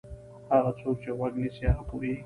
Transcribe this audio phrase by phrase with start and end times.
[0.51, 2.19] هغه څوک چې غوږ نیسي هغه پوهېږي.